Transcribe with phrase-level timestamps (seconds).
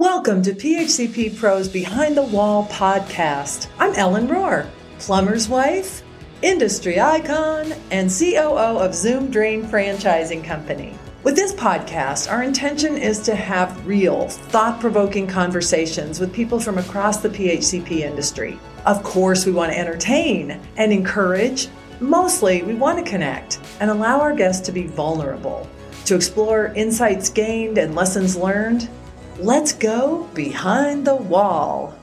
[0.00, 3.66] Welcome to PHCP Pro's Behind the Wall podcast.
[3.78, 4.66] I'm Ellen Rohr,
[4.98, 6.02] plumber's wife,
[6.40, 10.94] industry icon, and COO of Zoom Drain Franchising Company.
[11.22, 16.78] With this podcast, our intention is to have real, thought provoking conversations with people from
[16.78, 18.58] across the PHCP industry.
[18.86, 21.68] Of course, we want to entertain and encourage.
[22.00, 25.68] Mostly, we want to connect and allow our guests to be vulnerable,
[26.06, 28.88] to explore insights gained and lessons learned
[29.42, 31.94] Let's go behind the wall.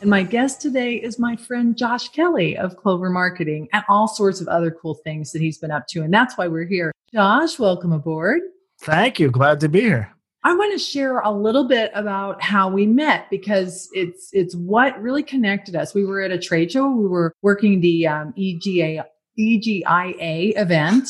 [0.00, 4.40] And my guest today is my friend Josh Kelly of Clover Marketing and all sorts
[4.40, 6.00] of other cool things that he's been up to.
[6.00, 6.92] And that's why we're here.
[7.12, 8.40] Josh, welcome aboard.
[8.80, 9.30] Thank you.
[9.30, 10.14] Glad to be here.
[10.44, 14.98] I want to share a little bit about how we met because it's it's what
[15.02, 15.94] really connected us.
[15.94, 16.90] We were at a trade show.
[16.90, 19.04] We were working the um, EGA
[19.38, 21.08] EGIA event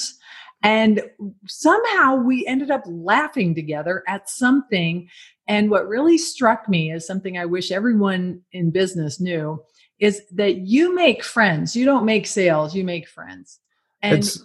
[0.64, 1.02] and
[1.46, 5.08] somehow we ended up laughing together at something.
[5.46, 9.62] And what really struck me is something I wish everyone in business knew
[10.00, 11.76] is that you make friends.
[11.76, 13.60] You don't make sales, you make friends.
[14.00, 14.42] And it's,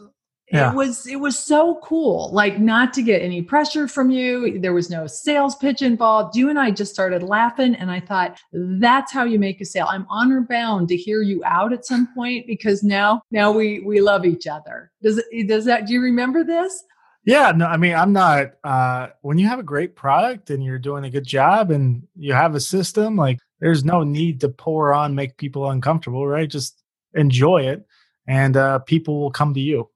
[0.51, 0.71] yeah.
[0.71, 4.59] it was it was so cool like not to get any pressure from you.
[4.59, 6.35] There was no sales pitch involved.
[6.35, 9.87] You and i just started laughing and i thought that's how you make a sale.
[9.89, 14.01] I'm honor bound to hear you out at some point because now now we we
[14.01, 14.91] love each other.
[15.01, 16.83] Does it does that do you remember this?
[17.25, 20.79] Yeah no i mean i'm not uh when you have a great product and you're
[20.79, 24.93] doing a good job and you have a system like there's no need to pour
[24.93, 26.49] on make people uncomfortable right?
[26.49, 26.81] Just
[27.13, 27.85] enjoy it
[28.27, 29.89] and uh people will come to you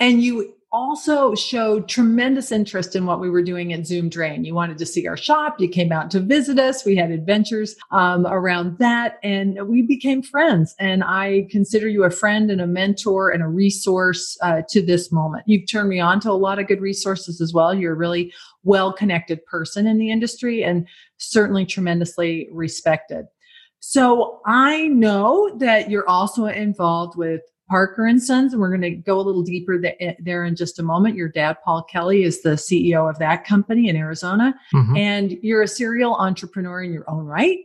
[0.00, 4.44] and you also showed tremendous interest in what we were doing at Zoom Drain.
[4.44, 5.58] You wanted to see our shop.
[5.58, 6.84] You came out to visit us.
[6.84, 10.74] We had adventures um, around that, and we became friends.
[10.78, 15.10] And I consider you a friend and a mentor and a resource uh, to this
[15.10, 15.44] moment.
[15.46, 17.74] You've turned me on to a lot of good resources as well.
[17.74, 23.26] You're a really well connected person in the industry and certainly tremendously respected.
[23.80, 28.90] So I know that you're also involved with Parker and Sons, and we're going to
[28.90, 31.16] go a little deeper th- there in just a moment.
[31.16, 34.96] Your dad, Paul Kelly, is the CEO of that company in Arizona, mm-hmm.
[34.96, 37.58] and you're a serial entrepreneur in your own right.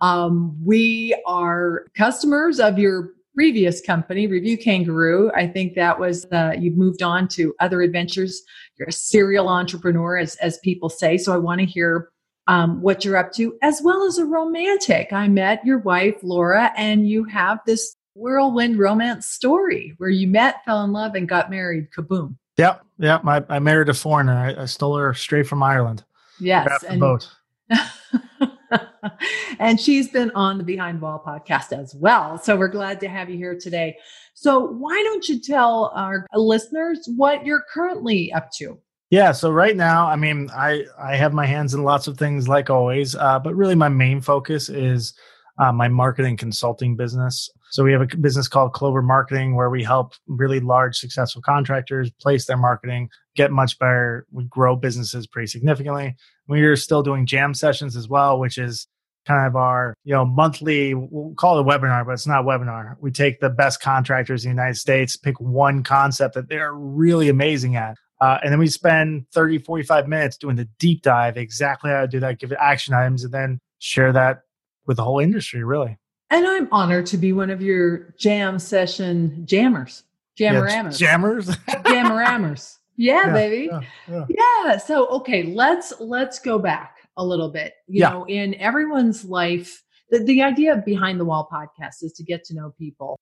[0.00, 5.30] Um, we are customers of your previous company, Review Kangaroo.
[5.34, 8.42] I think that was uh, you've moved on to other adventures.
[8.78, 11.18] You're a serial entrepreneur, as as people say.
[11.18, 12.08] So I want to hear
[12.48, 15.12] um, what you're up to, as well as a romantic.
[15.12, 20.64] I met your wife, Laura, and you have this whirlwind romance story where you met,
[20.64, 21.88] fell in love, and got married.
[21.96, 22.36] Kaboom.
[22.58, 22.84] Yep.
[22.98, 23.22] Yep.
[23.26, 24.36] I, I married a foreigner.
[24.36, 26.04] I, I stole her straight from Ireland.
[26.38, 26.82] Yes.
[26.82, 27.28] And, boat.
[29.58, 32.38] and she's been on the Behind Wall podcast as well.
[32.38, 33.96] So we're glad to have you here today.
[34.34, 38.78] So why don't you tell our listeners what you're currently up to?
[39.10, 42.48] Yeah, so right now, I mean, I I have my hands in lots of things
[42.48, 45.12] like always, uh, but really my main focus is
[45.58, 47.50] uh, my marketing consulting business.
[47.72, 52.10] So we have a business called Clover Marketing where we help really large successful contractors
[52.20, 56.14] place their marketing, get much better, we grow businesses pretty significantly.
[56.48, 58.86] We are still doing jam sessions as well, which is
[59.26, 62.96] kind of our you know monthly we'll call it a webinar but it's not webinar
[63.00, 67.28] we take the best contractors in the united states pick one concept that they're really
[67.28, 71.92] amazing at uh, and then we spend 30 45 minutes doing the deep dive exactly
[71.92, 74.40] how to do that give it action items and then share that
[74.88, 75.96] with the whole industry really
[76.32, 80.04] and I'm honored to be one of your jam session jammers.
[80.38, 80.98] Jammerammers.
[80.98, 81.46] Yeah, jammers.
[81.68, 82.78] Jammerammers.
[82.96, 83.68] Yeah, yeah, baby.
[83.70, 84.26] Yeah, yeah.
[84.28, 84.76] yeah.
[84.78, 87.74] So okay, let's let's go back a little bit.
[87.86, 88.10] You yeah.
[88.10, 92.44] know, in everyone's life, the, the idea of behind the wall podcast is to get
[92.44, 93.18] to know people.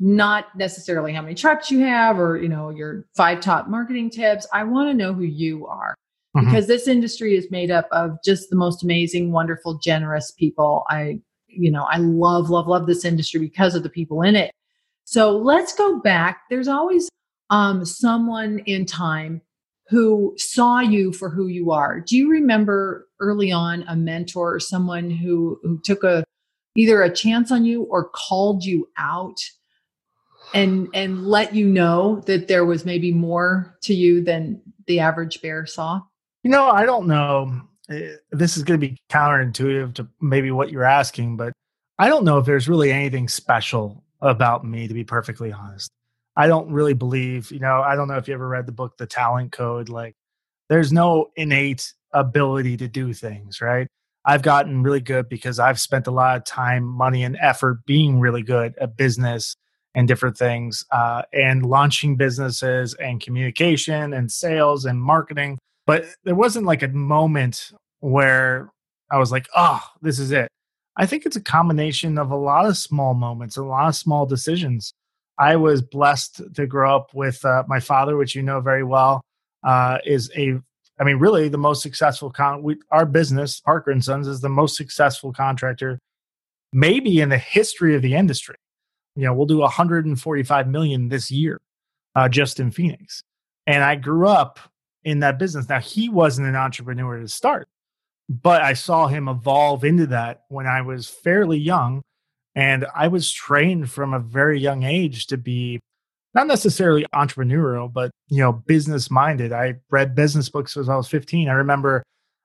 [0.00, 4.46] Not necessarily how many trucks you have or, you know, your five top marketing tips.
[4.52, 5.94] I want to know who you are.
[6.36, 6.46] Mm-hmm.
[6.46, 10.84] Because this industry is made up of just the most amazing, wonderful, generous people.
[10.88, 11.20] I
[11.52, 14.52] you know, I love, love, love this industry because of the people in it.
[15.04, 16.42] So let's go back.
[16.50, 17.08] There's always
[17.50, 19.42] um, someone in time
[19.88, 22.00] who saw you for who you are.
[22.00, 26.24] Do you remember early on a mentor or someone who who took a
[26.76, 29.36] either a chance on you or called you out
[30.54, 35.42] and and let you know that there was maybe more to you than the average
[35.42, 36.00] bear saw?
[36.44, 37.60] You know, I don't know.
[37.90, 41.52] Eh, this is going to be counterintuitive to maybe what you're asking, but
[41.98, 45.90] I don't know if there's really anything special about me, to be perfectly honest.
[46.36, 48.96] I don't really believe, you know, I don't know if you ever read the book,
[48.96, 49.88] The Talent Code.
[49.88, 50.14] Like,
[50.68, 53.88] there's no innate ability to do things, right?
[54.24, 58.20] I've gotten really good because I've spent a lot of time, money, and effort being
[58.20, 59.56] really good at business
[59.94, 65.58] and different things uh, and launching businesses and communication and sales and marketing.
[65.90, 68.70] But there wasn't like a moment where
[69.10, 70.46] I was like, oh, this is it.
[70.96, 74.24] I think it's a combination of a lot of small moments, a lot of small
[74.24, 74.92] decisions.
[75.36, 79.20] I was blessed to grow up with uh, my father, which you know very well,
[79.64, 80.60] uh, is a,
[81.00, 82.62] I mean, really the most successful con.
[82.62, 85.98] We, our business, Parker and Sons, is the most successful contractor,
[86.72, 88.54] maybe in the history of the industry.
[89.16, 91.60] You know, we'll do 145 million this year,
[92.14, 93.24] uh, just in Phoenix.
[93.66, 94.69] And I grew up
[95.04, 95.68] in that business.
[95.68, 97.68] Now he wasn't an entrepreneur to start,
[98.28, 102.02] but I saw him evolve into that when I was fairly young.
[102.54, 105.80] And I was trained from a very young age to be
[106.34, 109.52] not necessarily entrepreneurial, but you know, business minded.
[109.52, 111.48] I read business books as I was 15.
[111.48, 112.02] I remember,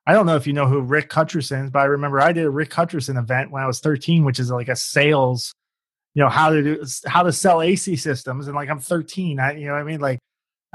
[0.08, 2.46] I don't know if you know who Rick Hutcherson is, but I remember I did
[2.46, 5.54] a Rick Hutcherson event when I was 13, which is like a sales,
[6.14, 8.48] you know, how to do how to sell AC systems.
[8.48, 9.40] And like I'm 13.
[9.40, 10.20] I, you know, I mean, like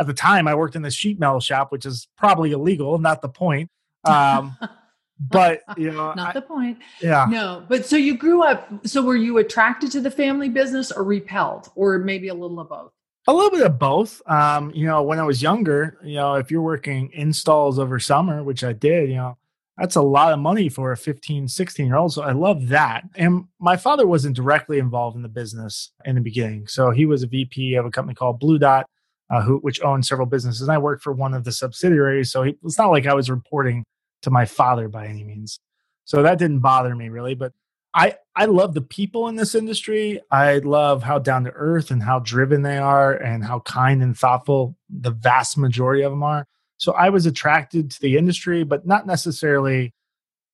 [0.00, 3.20] at the time I worked in the sheet metal shop, which is probably illegal, not
[3.20, 3.70] the point.
[4.04, 4.56] Um,
[5.20, 6.78] but you know, not I, the point.
[7.02, 7.26] Yeah.
[7.28, 8.86] No, but so you grew up.
[8.86, 12.70] So were you attracted to the family business or repelled, or maybe a little of
[12.70, 12.92] both?
[13.28, 14.22] A little bit of both.
[14.26, 18.42] Um, you know, when I was younger, you know, if you're working installs over summer,
[18.42, 19.36] which I did, you know,
[19.76, 22.14] that's a lot of money for a 15, 16 year old.
[22.14, 23.04] So I love that.
[23.16, 26.66] And my father wasn't directly involved in the business in the beginning.
[26.68, 28.88] So he was a VP of a company called Blue Dot
[29.30, 30.62] uh, who which owned several businesses.
[30.62, 33.30] And I worked for one of the subsidiaries, so he, it's not like I was
[33.30, 33.84] reporting
[34.22, 35.58] to my father by any means.
[36.04, 37.34] So that didn't bother me really.
[37.34, 37.52] But
[37.94, 40.20] I I love the people in this industry.
[40.30, 44.16] I love how down to earth and how driven they are, and how kind and
[44.16, 46.46] thoughtful the vast majority of them are.
[46.78, 49.92] So I was attracted to the industry, but not necessarily.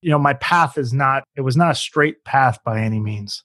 [0.02, 1.24] You know, my path is not.
[1.36, 3.42] It was not a straight path by any means.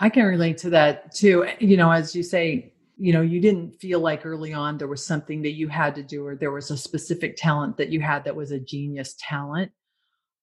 [0.00, 1.46] I can relate to that too.
[1.58, 5.04] You know, as you say, you know you didn't feel like early on there was
[5.04, 8.24] something that you had to do or there was a specific talent that you had
[8.24, 9.70] that was a genius talent.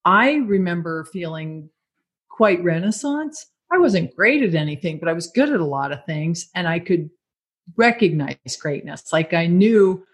[0.05, 1.69] I remember feeling
[2.29, 3.47] quite renaissance.
[3.71, 6.67] I wasn't great at anything but i was good at a lot of things and
[6.67, 7.09] i could
[7.75, 9.11] recognize greatness.
[9.11, 10.05] Like i knew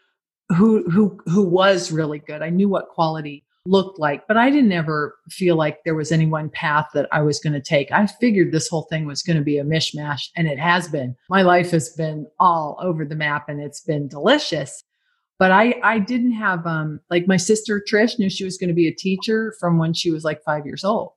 [0.55, 2.41] who who who was really good.
[2.41, 4.27] I knew what quality looked like.
[4.27, 7.53] But I didn't ever feel like there was any one path that I was going
[7.53, 7.91] to take.
[7.91, 11.15] I figured this whole thing was going to be a mishmash, and it has been.
[11.29, 14.83] My life has been all over the map, and it's been delicious.
[15.39, 18.75] But I, I didn't have um like my sister Trish knew she was going to
[18.75, 21.13] be a teacher from when she was like five years old.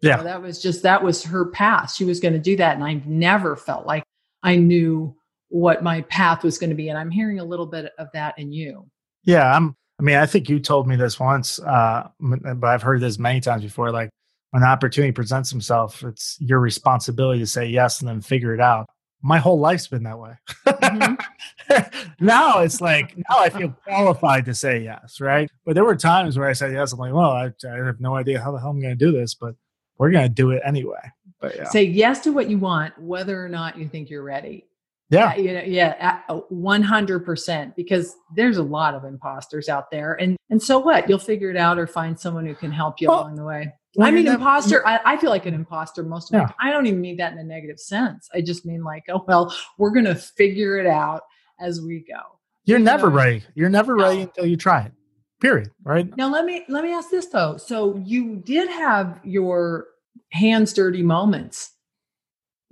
[0.00, 1.92] Yeah, so that was just that was her path.
[1.92, 4.04] She was going to do that, and I never felt like
[4.42, 5.16] I knew
[5.48, 6.88] what my path was going to be.
[6.88, 8.88] And I'm hearing a little bit of that in you.
[9.24, 13.00] Yeah, I'm I mean, I think you told me this once, uh, but I've heard
[13.00, 13.90] this many times before.
[13.90, 14.10] Like
[14.50, 18.60] when an opportunity presents himself, it's your responsibility to say yes and then figure it
[18.60, 18.86] out.
[19.22, 20.34] My whole life's been that way.
[20.66, 21.94] Mm-hmm.
[22.24, 25.48] now it's like now I feel qualified to say yes, right?
[25.64, 26.92] But there were times where I said yes.
[26.92, 29.12] I'm like, well, I, I have no idea how the hell I'm going to do
[29.12, 29.54] this, but
[29.96, 31.00] we're going to do it anyway.
[31.40, 31.64] But yeah.
[31.64, 34.66] Say yes to what you want, whether or not you think you're ready.
[35.10, 35.36] Yeah.
[35.36, 40.14] You know, yeah, 100% because there's a lot of imposters out there.
[40.14, 41.08] And and so what?
[41.08, 43.72] You'll figure it out or find someone who can help you well, along the way.
[44.00, 46.54] I mean, imposter, I, I, feel like an imposter most of the time.
[46.60, 48.28] I don't even mean that in a negative sense.
[48.34, 51.22] I just mean like, oh, well, we're going to figure it out
[51.60, 52.20] as we go.
[52.64, 53.16] You're you never know?
[53.16, 53.44] ready.
[53.54, 54.92] You're never ready until you try it.
[55.40, 55.70] Period.
[55.84, 56.08] Right.
[56.16, 57.56] Now, let me, let me ask this though.
[57.56, 59.86] So you did have your
[60.32, 61.73] hands dirty moments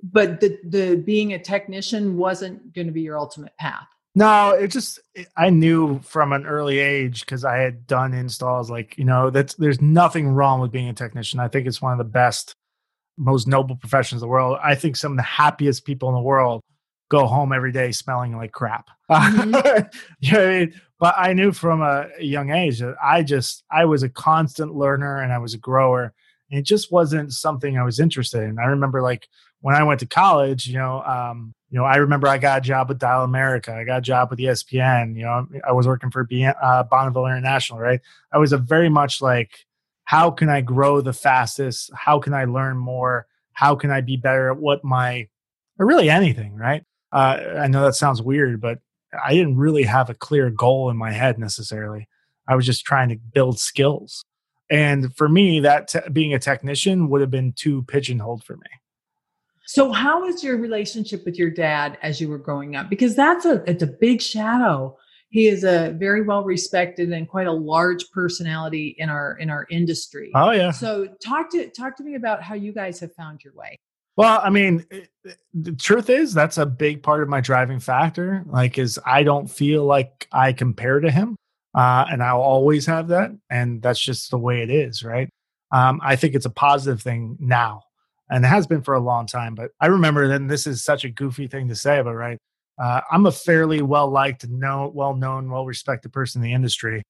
[0.03, 3.87] but the the being a technician wasn't going to be your ultimate path.
[4.15, 5.01] No it just
[5.37, 9.55] i knew from an early age because i had done installs like you know that's
[9.55, 11.41] there's nothing wrong with being a technician.
[11.41, 12.55] I think it's one of the best
[13.17, 14.59] most noble professions in the world.
[14.63, 16.63] I think some of the happiest people in the world
[17.11, 18.89] go home every day smelling like crap.
[19.11, 19.87] Mm-hmm.
[20.21, 20.81] you know I mean?
[20.99, 25.23] but i knew from a young age that i just i was a constant learner
[25.23, 26.13] and i was a grower.
[26.51, 28.59] And it just wasn't something i was interested in.
[28.59, 29.27] I remember like
[29.63, 32.61] when I went to college, you know, um, you know, I remember I got a
[32.61, 33.73] job with Dial America.
[33.73, 35.17] I got a job with ESPN.
[35.17, 36.29] You know, I was working for
[36.63, 37.79] uh, Bonneville International.
[37.79, 38.01] Right.
[38.31, 39.65] I was a very much like,
[40.05, 41.91] how can I grow the fastest?
[41.95, 43.27] How can I learn more?
[43.53, 45.29] How can I be better at what my,
[45.79, 46.85] or really anything, right?
[47.13, 48.81] Uh, I know that sounds weird, but
[49.25, 52.09] I didn't really have a clear goal in my head necessarily.
[52.49, 54.25] I was just trying to build skills.
[54.71, 58.67] And for me, that being a technician would have been too pigeonholed for me.
[59.73, 62.91] So, how was your relationship with your dad as you were growing up?
[62.91, 64.99] Because that's a it's a big shadow.
[65.31, 69.67] He is a very well respected and quite a large personality in our in our
[69.71, 70.31] industry.
[70.35, 70.73] Oh yeah.
[70.73, 73.79] So, talk to talk to me about how you guys have found your way.
[74.15, 74.85] Well, I mean,
[75.55, 78.45] the truth is that's a big part of my driving factor.
[78.45, 81.35] Like, is I don't feel like I compare to him,
[81.75, 85.31] uh, and I'll always have that, and that's just the way it is, right?
[85.75, 87.85] Um, I think it's a positive thing now,
[88.33, 89.55] and it has been for a long time.
[89.55, 92.39] But I remember then this is such a goofy thing to say, but right,
[92.79, 97.03] uh, I'm a fairly well liked, know, well known, well respected person in the industry.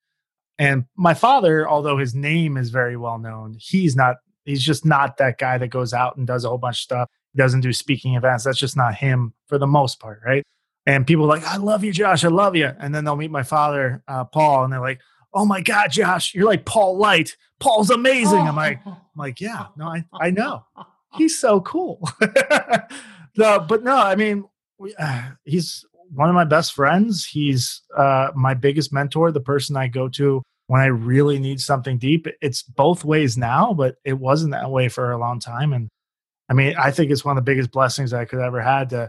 [0.58, 4.16] And my father, although his name is very well known, he's not.
[4.44, 7.08] He's just not that guy that goes out and does a whole bunch of stuff.
[7.32, 8.42] He doesn't do speaking events.
[8.42, 10.42] That's just not him for the most part, right?
[10.84, 12.24] And people are like, "I love you, Josh.
[12.24, 15.00] I love you." And then they'll meet my father, uh, Paul, and they're like,
[15.32, 17.36] "Oh my God, Josh, you're like Paul Light.
[17.60, 20.64] Paul's amazing." I'm like, I'm like, yeah, no, I, I know.
[21.16, 22.08] He's so cool.
[23.36, 24.44] no, but no, I mean,
[24.98, 27.24] uh, he's one of my best friends.
[27.24, 31.98] He's uh, my biggest mentor, the person I go to when I really need something
[31.98, 32.26] deep.
[32.40, 35.72] It's both ways now, but it wasn't that way for a long time.
[35.72, 35.88] And
[36.48, 39.08] I mean, I think it's one of the biggest blessings I could ever had to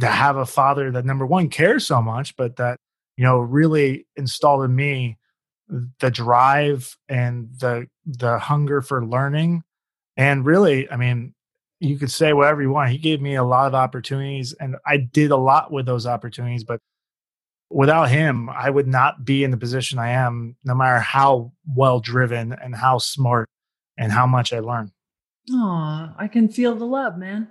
[0.00, 2.78] to have a father that number one cares so much, but that
[3.16, 5.18] you know really installed in me
[6.00, 9.62] the drive and the the hunger for learning.
[10.16, 11.34] And really, I mean,
[11.80, 12.90] you could say whatever you want.
[12.90, 16.64] He gave me a lot of opportunities, and I did a lot with those opportunities.
[16.64, 16.80] But
[17.70, 22.00] without him, I would not be in the position I am, no matter how well
[22.00, 23.48] driven and how smart
[23.96, 24.92] and how much I learned.
[25.50, 27.48] Oh, I can feel the love, man.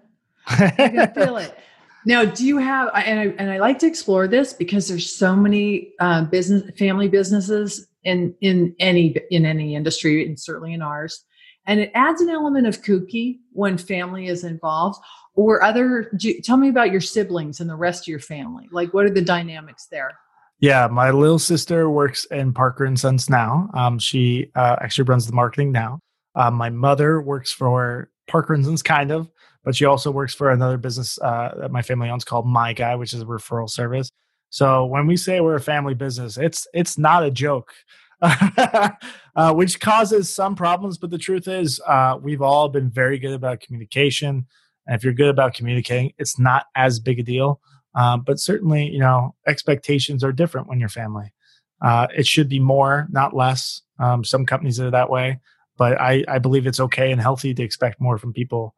[0.48, 1.58] I can feel it.
[2.04, 5.36] Now, do you have and I and I like to explore this because there's so
[5.36, 11.24] many uh, business family businesses in in any in any industry and certainly in ours,
[11.66, 15.00] and it adds an element of kooky when family is involved.
[15.34, 16.12] Or other,
[16.44, 18.68] tell me about your siblings and the rest of your family.
[18.72, 20.18] Like, what are the dynamics there?
[20.60, 23.70] Yeah, my little sister works in Parker and Sons now.
[23.74, 26.00] Um, she uh, actually runs the marketing now.
[26.36, 29.30] Uh, my mother works for Parker and Sons, kind of
[29.64, 32.96] but she also works for another business uh, that my family owns called My Guy,
[32.96, 34.10] which is a referral service.
[34.50, 37.72] So when we say we're a family business, it's it's not a joke,
[39.36, 40.98] uh, which causes some problems.
[40.98, 44.46] But the truth is, uh, we've all been very good about communication,
[44.88, 47.60] and if you're good about communicating, it's not as big a deal.
[47.94, 51.34] Um, but certainly, you know, expectations are different when you're family.
[51.82, 53.82] Uh, it should be more, not less.
[54.00, 55.40] Um, some companies are that way,
[55.78, 58.76] but I, I believe it's okay and healthy to expect more from people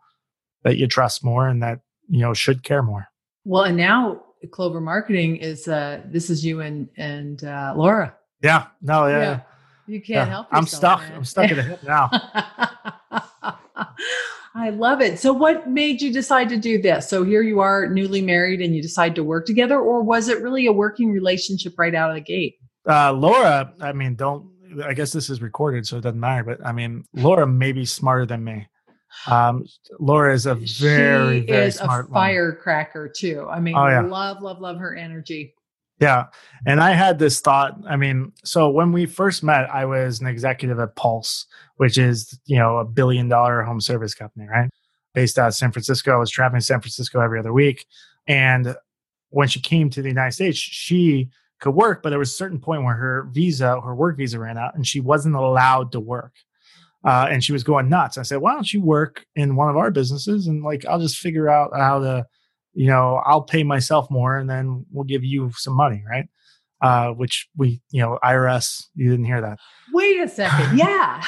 [0.63, 3.07] that you trust more and that you know should care more
[3.45, 4.21] well and now
[4.51, 9.39] clover marketing is uh this is you and and uh laura yeah no yeah, yeah.
[9.87, 10.25] you can't yeah.
[10.25, 11.13] help yourself, i'm stuck man.
[11.15, 12.09] i'm stuck in the hip now
[14.55, 15.19] I love it.
[15.19, 17.09] So, what made you decide to do this?
[17.09, 20.43] So, here you are, newly married, and you decide to work together, or was it
[20.43, 22.57] really a working relationship right out of the gate?
[22.87, 24.49] Uh, Laura, I mean, don't,
[24.85, 27.85] I guess this is recorded, so it doesn't matter, but I mean, Laura may be
[27.85, 28.67] smarter than me.
[29.27, 29.65] Um,
[29.99, 33.47] Laura is a very, she very is smart a firecracker too.
[33.49, 34.01] I mean, oh, yeah.
[34.01, 35.53] love, love, love her energy.
[35.99, 36.25] Yeah.
[36.65, 37.77] And I had this thought.
[37.87, 41.45] I mean, so when we first met, I was an executive at Puls,
[41.77, 44.69] which is, you know, a billion dollar home service company, right?
[45.13, 46.11] Based out of San Francisco.
[46.11, 47.85] I was traveling San Francisco every other week.
[48.27, 48.75] And
[49.29, 52.59] when she came to the United States, she could work, but there was a certain
[52.59, 56.33] point where her visa, her work visa ran out and she wasn't allowed to work.
[57.05, 58.17] Uh, and she was going nuts.
[58.17, 61.17] I said, why don't you work in one of our businesses and like I'll just
[61.17, 62.25] figure out how to,
[62.73, 66.27] you know, I'll pay myself more and then we'll give you some money, right?
[66.81, 69.59] Uh, which we, you know, IRS, you didn't hear that.
[69.93, 70.77] Wait a second.
[70.77, 71.23] Yeah.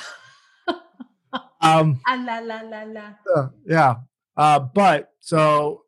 [1.62, 3.14] um, ah, la, la, la, la.
[3.36, 3.96] Uh, yeah.
[4.36, 5.84] Uh, but so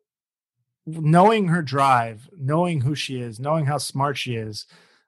[0.86, 4.64] knowing her drive, knowing who she is, knowing how smart she is,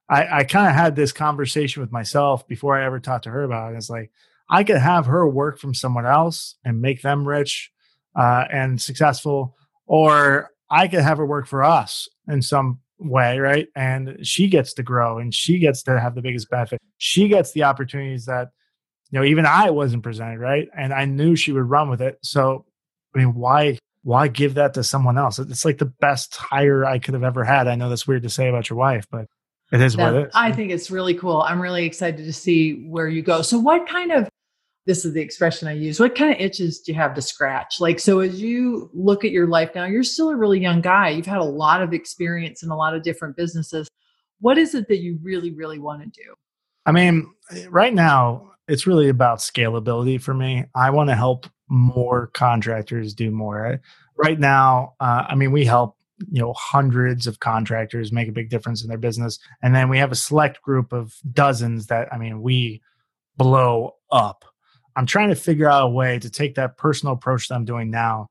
[0.09, 3.45] I, I kind of had this conversation with myself before I ever talked to her
[3.45, 3.77] about it.
[3.77, 4.11] It's like,
[4.51, 7.71] I could have her work from someone else and make them rich
[8.17, 9.57] uh, and successful,
[9.91, 13.67] or I could have her work for us in some way, right?
[13.75, 16.81] And she gets to grow and she gets to have the biggest benefit.
[16.99, 18.51] She gets the opportunities that,
[19.11, 20.69] you know, even I wasn't presented, right?
[20.79, 22.19] And I knew she would run with it.
[22.23, 22.67] So,
[23.17, 25.41] I mean, why why give that to someone else?
[25.41, 27.67] It's like the best hire I could have ever had.
[27.67, 29.27] I know that's weird to say about your wife, but
[29.73, 30.33] it is that, what it is.
[30.37, 31.43] I think it's really cool.
[31.43, 33.43] I'm really excited to see where you go.
[33.43, 34.29] So, what kind of
[34.87, 36.01] this is the expression I use.
[36.01, 37.81] What kind of itches do you have to scratch?
[37.81, 41.11] Like, so as you look at your life now, you're still a really young guy.
[41.11, 43.89] You've had a lot of experience in a lot of different businesses.
[44.41, 46.35] What is it that you really, really want to do?
[46.87, 47.31] I mean,
[47.69, 50.65] right now, it's really about scalability for me.
[50.75, 53.81] I want to help more contractors do more.
[54.17, 55.97] Right now, uh, I mean, we help
[56.29, 59.97] you know hundreds of contractors make a big difference in their business and then we
[59.97, 62.83] have a select group of dozens that i mean we
[63.39, 64.45] blow up
[64.97, 67.91] I'm trying to figure out a way to take that personal approach that I'm doing
[67.91, 68.31] now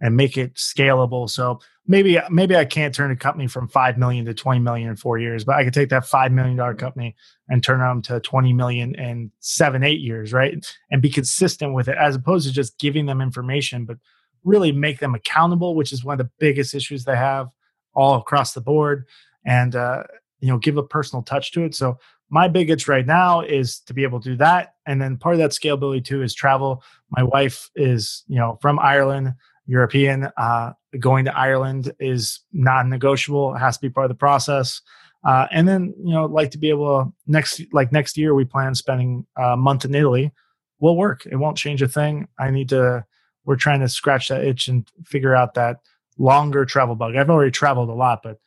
[0.00, 1.28] and make it scalable.
[1.28, 4.96] So maybe maybe I can't turn a company from five million to twenty million in
[4.96, 7.16] four years, but I could take that five million dollar company
[7.48, 10.54] and turn them to twenty million in seven eight years, right?
[10.90, 13.98] And be consistent with it, as opposed to just giving them information, but
[14.44, 17.48] really make them accountable, which is one of the biggest issues they have
[17.94, 19.06] all across the board,
[19.44, 20.04] and uh,
[20.40, 21.74] you know give a personal touch to it.
[21.74, 21.98] So
[22.30, 25.34] my big itch right now is to be able to do that, and then part
[25.34, 26.82] of that scalability too is travel.
[27.10, 29.34] My wife is you know from Ireland
[29.66, 30.28] European.
[30.36, 33.54] Uh, going to Ireland is non-negotiable.
[33.54, 34.80] It has to be part of the process.
[35.22, 38.44] Uh, and then you know, like to be able to next like next year, we
[38.44, 40.32] plan spending a month in Italy.
[40.80, 41.26] Will work.
[41.26, 42.26] It won't change a thing.
[42.38, 43.04] I need to.
[43.44, 45.80] We're trying to scratch that itch and figure out that
[46.18, 47.16] longer travel bug.
[47.16, 48.38] I've already traveled a lot, but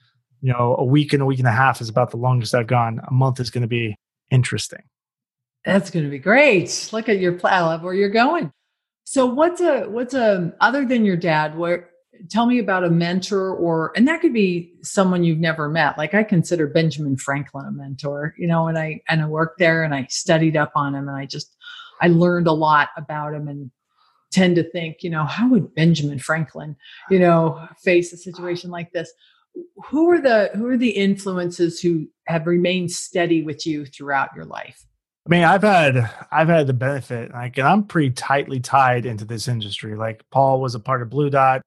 [0.43, 2.67] you know, a week and a week and a half is about the longest I've
[2.67, 3.00] gone.
[3.07, 3.95] A month is going to be
[4.29, 4.83] interesting.
[5.63, 6.89] That's going to be great.
[6.91, 7.53] Look at your plan.
[7.53, 8.51] I love where you're going.
[9.05, 11.57] So what's a what's a other than your dad?
[11.57, 11.89] Where
[12.29, 15.97] tell me about a mentor or and that could be someone you've never met.
[15.97, 19.81] Like I consider Benjamin Franklin a mentor, you know, and I and I worked there
[19.81, 21.55] and I studied up on him and I just
[22.01, 23.71] I learned a lot about him and
[24.33, 26.75] tend to think, you know, how would Benjamin Franklin,
[27.09, 29.13] you know, face a situation like this?
[29.86, 34.45] Who are the who are the influences who have remained steady with you throughout your
[34.45, 34.86] life?
[35.25, 39.25] I mean, I've had I've had the benefit, like, and I'm pretty tightly tied into
[39.25, 39.95] this industry.
[39.95, 41.62] Like, Paul was a part of Blue Dot.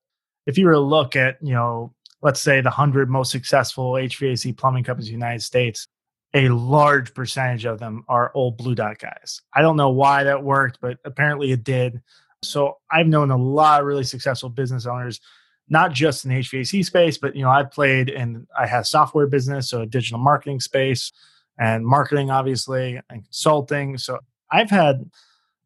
[0.46, 4.56] If you were to look at, you know, let's say the hundred most successful HVAC
[4.56, 5.86] plumbing companies in the United States,
[6.34, 9.40] a large percentage of them are old Blue Dot guys.
[9.54, 12.02] I don't know why that worked, but apparently it did.
[12.44, 15.20] So I've known a lot of really successful business owners,
[15.68, 19.26] not just in the HVAC space, but you know, I've played in I have software
[19.26, 21.12] business, so a digital marketing space
[21.58, 23.98] and marketing, obviously, and consulting.
[23.98, 24.18] So
[24.50, 25.10] I've had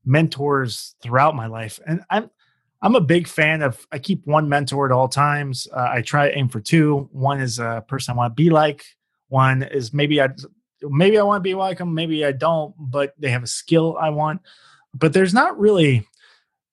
[0.04, 2.30] mentors throughout my life, and I'm
[2.82, 3.86] I'm a big fan of.
[3.92, 5.68] I keep one mentor at all times.
[5.74, 7.08] Uh, I try aim for two.
[7.12, 8.84] One is a person I want to be like.
[9.28, 10.28] One is maybe I
[10.82, 11.94] maybe I want to be like them.
[11.94, 14.40] Maybe I don't, but they have a skill I want.
[14.94, 16.06] But there's not really.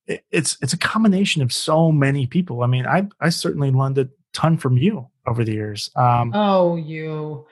[0.07, 2.63] It's it's a combination of so many people.
[2.63, 5.89] I mean, I I certainly learned a ton from you over the years.
[5.95, 7.45] Um, oh, you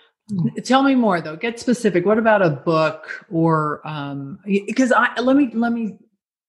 [0.64, 1.36] Tell me more though.
[1.36, 2.06] Get specific.
[2.06, 6.00] What about a book or um because I let me let me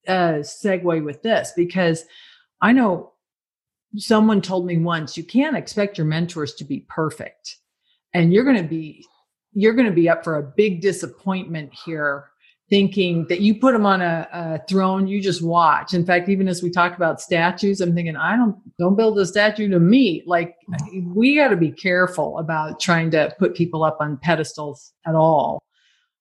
[0.08, 2.04] uh segue with this because
[2.62, 3.12] I know
[3.96, 7.56] someone told me once you can't expect your mentors to be perfect.
[8.14, 9.04] And you're going to be
[9.52, 12.30] you're going to be up for a big disappointment here
[12.68, 15.94] thinking that you put them on a, a, throne you just watch.
[15.94, 19.26] In fact even as we talk about statues i'm thinking i don't don't build a
[19.26, 20.22] statue to me.
[20.26, 21.14] Like mm-hmm.
[21.14, 25.62] we got to be careful about trying to put people up on pedestals at all.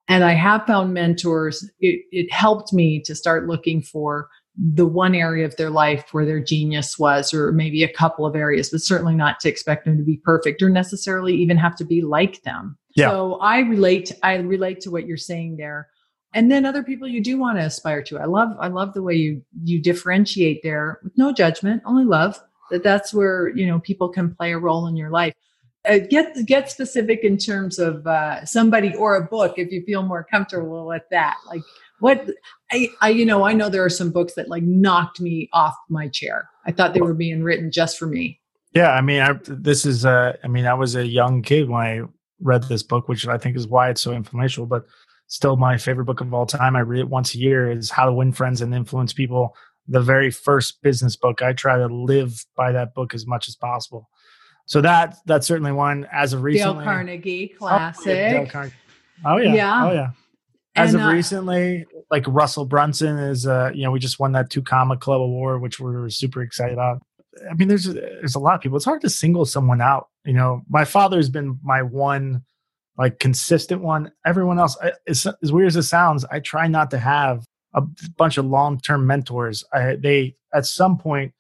[0.08, 5.16] And i have found mentors it, it helped me to start looking for the one
[5.16, 8.82] area of their life where their genius was or maybe a couple of areas but
[8.82, 12.44] certainly not to expect them to be perfect or necessarily even have to be like
[12.44, 12.78] them.
[12.96, 13.10] Yeah.
[13.10, 15.90] so i relate i relate to what you're saying there
[16.36, 18.20] and then other people you do want to aspire to.
[18.20, 22.40] I love I love the way you you differentiate there with no judgment, only love.
[22.70, 25.34] That that's where you know people can play a role in your life.
[25.88, 30.04] Uh, get get specific in terms of uh, somebody or a book if you feel
[30.04, 31.38] more comfortable with that.
[31.48, 31.62] Like
[32.00, 32.30] what
[32.72, 35.76] I, I you know I know there are some books that like knocked me off
[35.90, 36.50] my chair.
[36.66, 38.42] I thought they were being written just for me.
[38.74, 41.82] Yeah, I mean, I, this is uh, I mean, I was a young kid when
[41.82, 42.02] I
[42.42, 44.66] read this book, which I think is why it's so influential.
[44.66, 44.86] But
[45.28, 46.76] still my favorite book of all time.
[46.76, 47.72] I read it once a year.
[47.72, 49.56] Is How to Win Friends and Influence People.
[49.88, 51.42] The very first business book.
[51.42, 54.10] I try to live by that book as much as possible.
[54.66, 56.08] So that that's certainly one.
[56.12, 58.08] As of recently, Dale Carnegie classic.
[58.08, 58.76] Oh yeah, Dale Carnegie.
[59.24, 59.54] Oh yeah.
[59.54, 59.86] yeah.
[59.86, 60.10] Oh yeah.
[60.76, 64.34] As and, of uh, recently, like Russell Brunson is, uh, you know, we just won
[64.34, 67.02] that two comma club award, which we're super excited about.
[67.50, 68.76] I mean, there's there's a lot of people.
[68.76, 70.08] It's hard to single someone out.
[70.26, 72.44] You know, my father's been my one
[72.98, 74.12] like consistent one.
[74.26, 74.78] Everyone else,
[75.08, 77.82] as, as weird as it sounds, I try not to have a
[78.18, 79.64] bunch of long term mentors.
[79.74, 81.34] I, they at some point,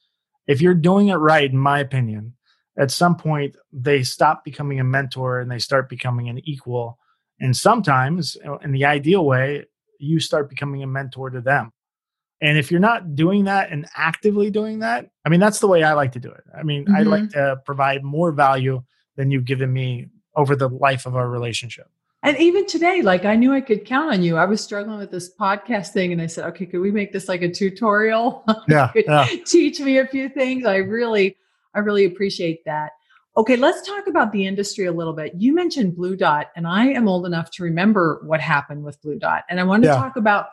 [0.48, 2.34] if you're doing it right, in my opinion,
[2.78, 7.00] at some point they stop becoming a mentor and they start becoming an equal.
[7.40, 9.66] And sometimes, in the ideal way,
[10.00, 11.72] you start becoming a mentor to them.
[12.42, 15.84] And if you're not doing that and actively doing that, I mean, that's the way
[15.84, 16.44] I like to do it.
[16.58, 16.96] I mean, mm-hmm.
[16.96, 18.84] I like to provide more value
[19.16, 21.88] than you've given me over the life of our relationship.
[22.24, 24.36] And even today, like I knew I could count on you.
[24.36, 27.28] I was struggling with this podcast thing and I said, okay, could we make this
[27.28, 28.44] like a tutorial?
[28.68, 28.92] Yeah.
[28.96, 29.28] yeah.
[29.46, 30.66] Teach me a few things.
[30.66, 31.38] I really,
[31.76, 32.94] I really appreciate that.
[33.38, 35.34] Okay, let's talk about the industry a little bit.
[35.38, 39.20] You mentioned Blue Dot, and I am old enough to remember what happened with Blue
[39.20, 39.44] Dot.
[39.50, 39.96] And I want to yeah.
[39.96, 40.48] talk about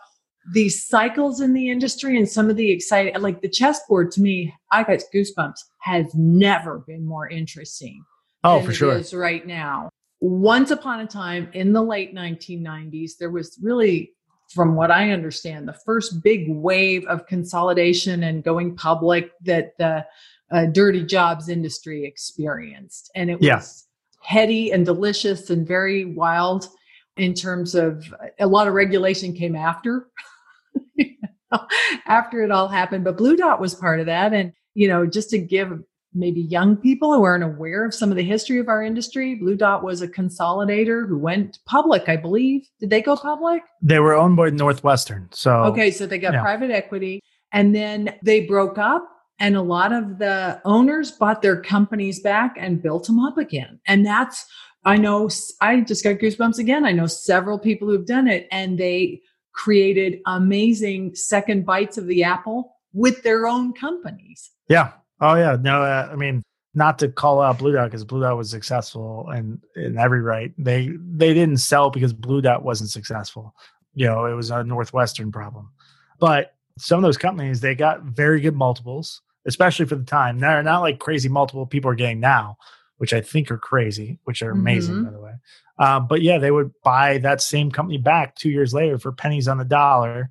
[0.52, 4.52] these cycles in the industry and some of the exciting, like the chessboard to me,
[4.72, 8.04] I got goosebumps, has never been more interesting.
[8.44, 8.96] Oh, for sure.
[8.96, 9.88] Is right now.
[10.20, 14.12] Once upon a time in the late 1990s, there was really,
[14.48, 20.06] from what I understand, the first big wave of consolidation and going public that the
[20.52, 23.10] uh, dirty jobs industry experienced.
[23.14, 23.86] And it was
[24.20, 26.68] heady and delicious and very wild
[27.16, 28.04] in terms of
[28.38, 30.08] a lot of regulation came after.
[32.06, 35.28] after it all happened but blue dot was part of that and you know just
[35.28, 35.82] to give
[36.14, 39.56] maybe young people who aren't aware of some of the history of our industry blue
[39.56, 44.14] dot was a consolidator who went public i believe did they go public they were
[44.14, 46.42] owned by northwestern so okay so they got yeah.
[46.42, 47.20] private equity
[47.52, 49.08] and then they broke up
[49.42, 53.80] and a lot of the owners bought their companies back and built them up again.
[53.88, 54.46] And that's,
[54.84, 55.28] I know,
[55.60, 56.84] I just got goosebumps again.
[56.84, 59.20] I know several people who've done it and they
[59.52, 64.50] created amazing second bites of the apple with their own companies.
[64.68, 64.92] Yeah.
[65.22, 65.56] Oh, yeah.
[65.58, 66.42] No, uh, I mean,
[66.74, 70.52] not to call out Blue Dot because Blue Dot was successful and in every right.
[70.58, 73.54] They they didn't sell because Blue Dot wasn't successful.
[73.94, 75.70] You know, it was a Northwestern problem.
[76.18, 80.38] But some of those companies they got very good multiples especially for the time.
[80.38, 82.58] They're not like crazy multiple people are getting now,
[82.98, 85.04] which I think are crazy, which are amazing, mm-hmm.
[85.04, 85.32] by the way.
[85.78, 89.48] Uh, but yeah, they would buy that same company back two years later for pennies
[89.48, 90.30] on the dollar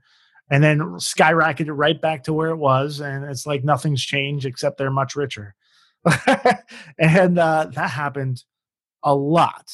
[0.52, 3.00] and then skyrocketed right back to where it was.
[3.00, 5.56] And it's like nothing's changed except they're much richer.
[7.00, 8.44] and uh, that happened
[9.02, 9.72] a lot.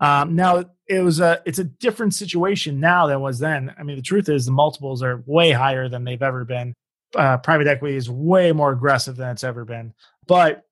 [0.00, 3.74] Um, now it was a it's a different situation now than was then.
[3.78, 6.74] I mean, the truth is the multiples are way higher than they've ever been
[7.16, 9.92] uh, private equity is way more aggressive than it's ever been.
[10.26, 10.64] But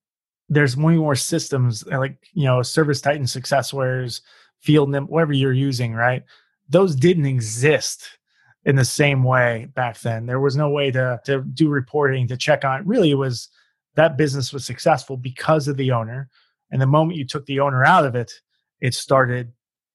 [0.49, 4.21] there's way more systems uh, like you know Service ServiceTitan, SuccessWares,
[4.61, 6.23] Field, whatever you're using, right?
[6.69, 8.19] Those didn't exist
[8.65, 10.27] in the same way back then.
[10.27, 12.81] There was no way to to do reporting to check on.
[12.81, 12.87] It.
[12.87, 13.49] Really, it was
[13.95, 16.29] that business was successful because of the owner.
[16.71, 18.33] And the moment you took the owner out of it,
[18.81, 19.53] it started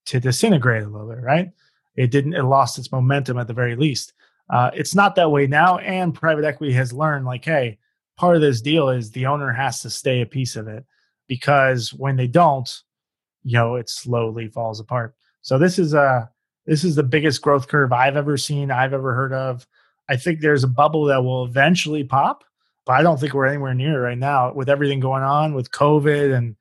[0.07, 1.51] to disintegrate a little bit, right?
[1.95, 2.33] It didn't.
[2.33, 4.13] It lost its momentum at the very least.
[4.49, 7.79] Uh, it's not that way now, and private equity has learned like, hey,
[8.17, 10.85] part of this deal is the owner has to stay a piece of it
[11.27, 12.69] because when they don't,
[13.43, 15.15] you know, it slowly falls apart.
[15.41, 16.29] So this is a
[16.65, 19.67] this is the biggest growth curve I've ever seen, I've ever heard of.
[20.09, 22.43] I think there's a bubble that will eventually pop,
[22.85, 26.35] but I don't think we're anywhere near right now with everything going on with COVID
[26.35, 26.55] and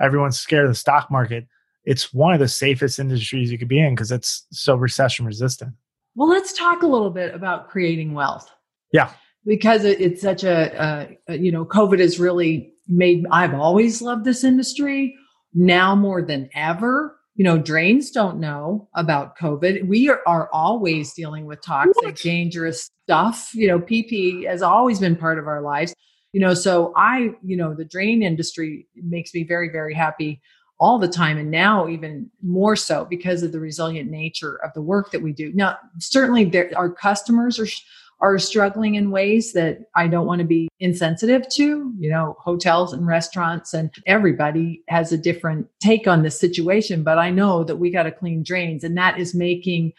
[0.00, 1.46] everyone's scared of the stock market.
[1.84, 5.74] It's one of the safest industries you could be in because it's so recession resistant.
[6.14, 8.50] Well, let's talk a little bit about creating wealth.
[8.92, 9.12] Yeah.
[9.46, 14.44] Because it's such a, a, you know, COVID has really made, I've always loved this
[14.44, 15.16] industry
[15.54, 17.17] now more than ever.
[17.38, 19.86] You know, drains don't know about COVID.
[19.86, 22.16] We are, are always dealing with toxic, what?
[22.16, 23.50] dangerous stuff.
[23.54, 25.94] You know, PP has always been part of our lives.
[26.32, 30.42] You know, so I, you know, the drain industry makes me very, very happy
[30.80, 34.82] all the time and now even more so because of the resilient nature of the
[34.82, 37.66] work that we do now certainly there, our customers are
[38.20, 41.92] are struggling in ways that I don't want to be insensitive to.
[41.98, 47.18] You know, hotels and restaurants and everybody has a different take on this situation, but
[47.18, 49.92] I know that we got to clean drains and that is making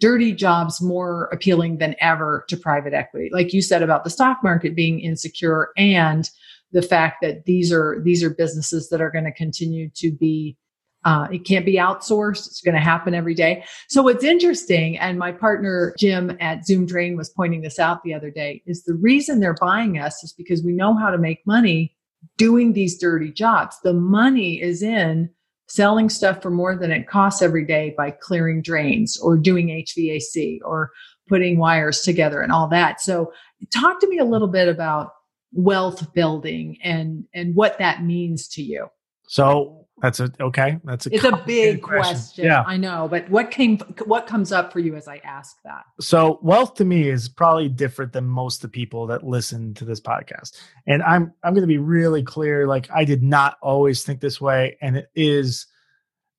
[0.00, 3.30] dirty jobs more appealing than ever to private equity.
[3.32, 6.28] Like you said about the stock market being insecure and
[6.72, 10.56] the fact that these are these are businesses that are going to continue to be
[11.04, 12.46] uh, it can't be outsourced.
[12.46, 13.64] It's going to happen every day.
[13.88, 18.14] So what's interesting, and my partner Jim at Zoom Drain was pointing this out the
[18.14, 21.46] other day, is the reason they're buying us is because we know how to make
[21.46, 21.94] money
[22.36, 23.76] doing these dirty jobs.
[23.82, 25.30] The money is in
[25.68, 30.58] selling stuff for more than it costs every day by clearing drains or doing HVAC
[30.64, 30.90] or
[31.28, 33.00] putting wires together and all that.
[33.00, 33.32] So
[33.72, 35.12] talk to me a little bit about
[35.52, 38.86] wealth building and and what that means to you
[39.28, 42.14] so that's a okay that's a it's a big question.
[42.14, 42.44] question.
[42.44, 45.84] yeah i know but what came what comes up for you as i ask that
[46.00, 49.84] so wealth to me is probably different than most of the people that listen to
[49.84, 54.02] this podcast and i'm i'm going to be really clear like i did not always
[54.02, 55.66] think this way and it is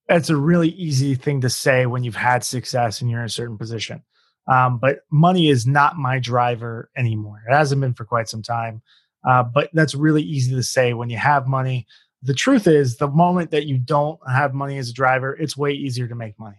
[0.08, 3.30] it's a really easy thing to say when you've had success and you're in a
[3.30, 4.02] certain position
[4.46, 8.82] um, but money is not my driver anymore it hasn't been for quite some time
[9.24, 11.86] uh, but that's really easy to say when you have money.
[12.24, 15.72] The truth is, the moment that you don't have money as a driver, it's way
[15.72, 16.56] easier to make money.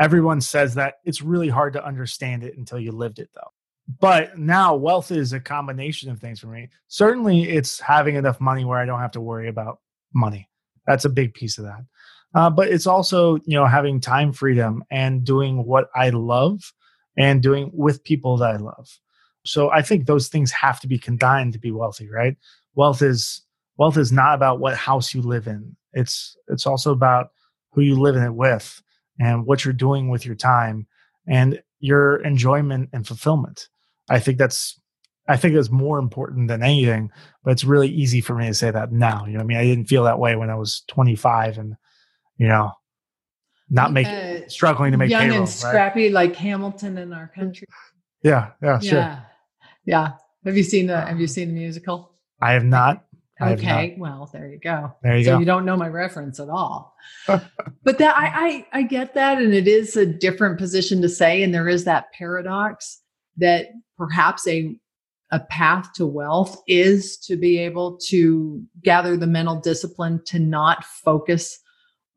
[0.00, 0.94] Everyone says that.
[1.04, 3.52] It's really hard to understand it until you lived it, though.
[4.00, 6.68] But now wealth is a combination of things for me.
[6.88, 9.78] Certainly, it's having enough money where I don't have to worry about
[10.12, 10.48] money.
[10.86, 11.84] That's a big piece of that.
[12.34, 16.72] Uh, but it's also, you know, having time freedom and doing what I love
[17.16, 18.88] and doing with people that I love.
[19.44, 22.36] So I think those things have to be combined to be wealthy, right?
[22.74, 23.42] Wealth is
[23.78, 25.76] wealth is not about what house you live in.
[25.92, 27.30] It's it's also about
[27.72, 28.82] who you live in it with
[29.20, 30.86] and what you're doing with your time
[31.26, 33.68] and your enjoyment and fulfillment.
[34.10, 34.78] I think that's
[35.28, 37.10] I think it's more important than anything,
[37.44, 39.26] but it's really easy for me to say that now.
[39.26, 41.76] You know, I mean, I didn't feel that way when I was 25 and,
[42.38, 42.72] you know,
[43.68, 46.12] not making, uh, struggling to make young payroll, and scrappy right?
[46.12, 47.66] like Hamilton in our country.
[48.22, 48.98] Yeah, yeah, sure.
[49.00, 49.20] Yeah,
[49.84, 50.12] yeah.
[50.46, 52.14] Have you seen the Have you seen the musical?
[52.40, 53.04] I have not.
[53.40, 54.92] Okay, well, there you go.
[55.02, 55.38] There you so go.
[55.38, 56.96] you don't know my reference at all.
[57.26, 61.42] but that I, I I get that, and it is a different position to say,
[61.42, 63.00] and there is that paradox
[63.36, 64.76] that perhaps a
[65.30, 70.84] a path to wealth is to be able to gather the mental discipline to not
[70.84, 71.60] focus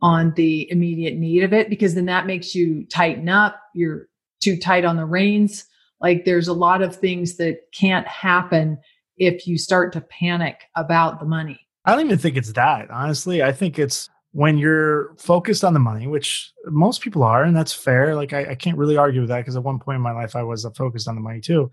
[0.01, 4.07] on the immediate need of it because then that makes you tighten up you're
[4.41, 5.65] too tight on the reins
[5.99, 8.77] like there's a lot of things that can't happen
[9.17, 13.43] if you start to panic about the money i don't even think it's that honestly
[13.43, 17.73] i think it's when you're focused on the money which most people are and that's
[17.73, 20.13] fair like i, I can't really argue with that because at one point in my
[20.13, 21.69] life i was focused on the money too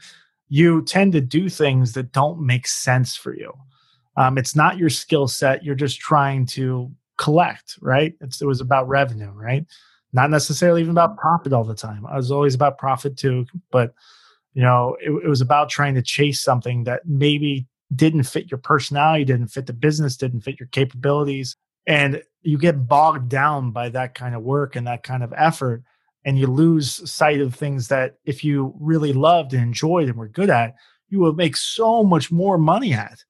[0.49, 3.53] you tend to do things that don't make sense for you.
[4.17, 5.63] Um, it's not your skill set.
[5.63, 8.15] You're just trying to collect, right?
[8.21, 9.67] It's, it was about revenue, right?
[10.13, 12.07] Not necessarily even about profit all the time.
[12.07, 13.93] I was always about profit too, but
[14.59, 18.59] you know, it, it was about trying to chase something that maybe didn't fit your
[18.59, 21.57] personality, didn't fit the business, didn't fit your capabilities.
[21.87, 25.85] And you get bogged down by that kind of work and that kind of effort
[26.25, 30.27] and you lose sight of things that if you really loved and enjoyed and were
[30.27, 30.75] good at,
[31.09, 33.23] you would make so much more money at.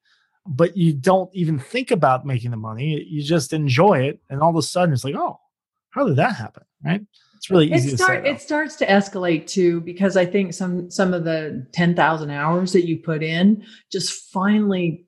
[0.46, 3.04] But you don't even think about making the money.
[3.06, 4.18] You just enjoy it.
[4.30, 5.38] And all of a sudden it's like, oh,
[5.90, 6.62] how did that happen?
[6.82, 7.02] Right.
[7.38, 8.26] It's really easy it start.
[8.26, 12.86] It starts to escalate too, because I think some some of the 10,000 hours that
[12.86, 15.06] you put in just finally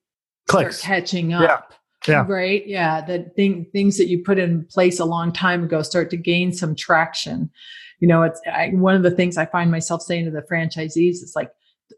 [0.49, 0.79] Clicks.
[0.79, 1.43] start catching up.
[1.43, 1.77] Yeah.
[2.09, 2.25] Yeah.
[2.27, 2.67] Right.
[2.67, 3.05] Yeah.
[3.05, 6.53] The thing, things that you put in place a long time ago start to gain
[6.53, 7.51] some traction.
[7.99, 11.17] You know, it's I, one of the things I find myself saying to the franchisees
[11.23, 11.51] is like,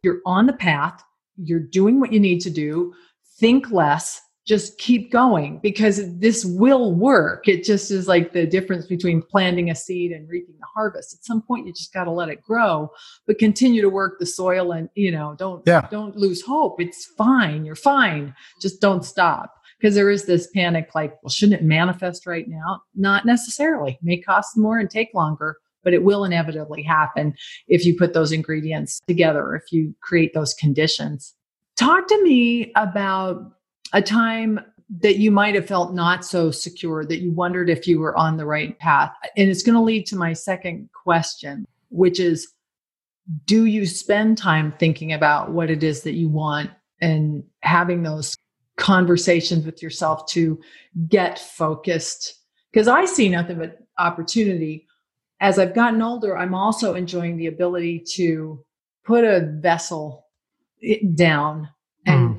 [0.03, 1.01] you're on the path,
[1.37, 2.93] you're doing what you need to do,
[3.39, 7.47] think less, just keep going because this will work.
[7.47, 11.15] It just is like the difference between planting a seed and reaping the harvest.
[11.15, 12.91] At some point, you just got to let it grow,
[13.27, 15.87] but continue to work the soil and, you know, don't, yeah.
[15.91, 16.81] don't lose hope.
[16.81, 17.65] It's fine.
[17.65, 18.35] You're fine.
[18.61, 22.83] Just don't stop because there is this panic like, well, shouldn't it manifest right now?
[22.95, 23.93] Not necessarily.
[23.93, 27.35] It may cost more and take longer, but it will inevitably happen
[27.69, 31.35] if you put those ingredients together, if you create those conditions.
[31.77, 33.53] Talk to me about
[33.93, 34.61] a time
[35.01, 38.37] that you might have felt not so secure, that you wondered if you were on
[38.37, 39.13] the right path.
[39.37, 42.49] And it's going to lead to my second question, which is
[43.47, 48.37] Do you spend time thinking about what it is that you want and having those
[48.77, 50.61] conversations with yourself to
[51.09, 52.35] get focused
[52.73, 54.87] because I see nothing but opportunity.
[55.41, 58.65] As I've gotten older, I'm also enjoying the ability to
[59.05, 60.27] put a vessel
[60.83, 61.69] eh, down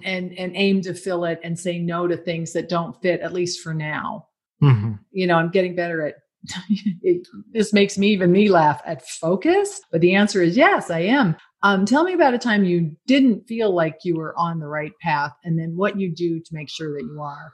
[0.03, 0.36] and, mm.
[0.36, 3.34] and, and aim to fill it and say no to things that don't fit, at
[3.34, 4.27] least for now.
[4.62, 4.93] Mm-hmm.
[5.12, 6.15] You know, I'm getting better at
[7.01, 10.99] it, this makes me even me laugh at focus, but the answer is yes, I
[10.99, 11.36] am.
[11.62, 14.91] Um, tell me about a time you didn't feel like you were on the right
[15.01, 17.53] path and then what you do to make sure that you are.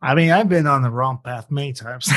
[0.00, 2.10] I mean, I've been on the wrong path many times.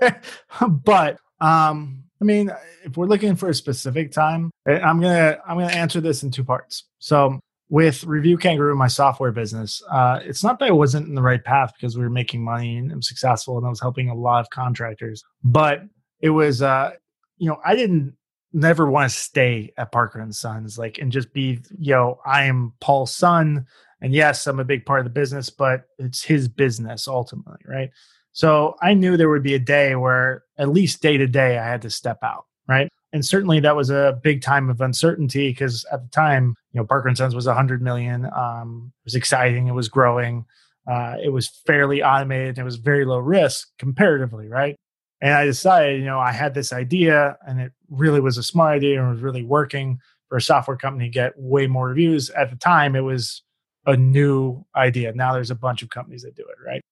[0.68, 2.50] but um, I mean,
[2.84, 6.30] if we're looking for a specific time, eh, I'm gonna I'm gonna answer this in
[6.30, 6.84] two parts.
[6.98, 7.38] So
[7.70, 11.44] with Review Kangaroo, my software business, uh, it's not that I wasn't in the right
[11.44, 14.40] path because we were making money and I'm successful and I was helping a lot
[14.40, 15.82] of contractors, but
[16.20, 16.92] it was uh,
[17.38, 18.14] you know, I didn't
[18.52, 22.44] never want to stay at Parker and Sons, like, and just be, you know, I
[22.44, 23.66] am Paul's son.
[24.00, 27.90] And yes, I'm a big part of the business, but it's his business ultimately, right?
[28.32, 31.64] So I knew there would be a day where at least day to day I
[31.64, 32.88] had to step out, right?
[33.12, 36.86] And certainly that was a big time of uncertainty because at the time, you know,
[36.86, 38.28] Parker and Sons was 100 million.
[38.36, 39.66] Um, it was exciting.
[39.66, 40.44] It was growing.
[40.86, 42.48] Uh, it was fairly automated.
[42.50, 44.76] and It was very low risk comparatively, right?
[45.20, 48.76] And I decided, you know, I had this idea and it really was a smart
[48.76, 52.30] idea and was really working for a software company to get way more reviews.
[52.30, 53.42] At the time, it was
[53.86, 55.12] a new idea.
[55.14, 56.82] Now there's a bunch of companies that do it, right?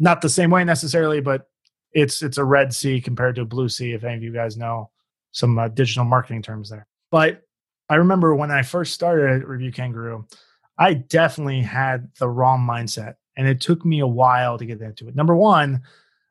[0.00, 1.48] Not the same way necessarily, but
[1.92, 3.92] it's it's a red sea compared to a blue sea.
[3.92, 4.90] If any of you guys know
[5.34, 7.42] some uh, digital marketing terms there, but
[7.88, 10.26] I remember when I first started Review Kangaroo,
[10.78, 15.06] I definitely had the wrong mindset, and it took me a while to get into
[15.08, 15.14] it.
[15.14, 15.82] Number one,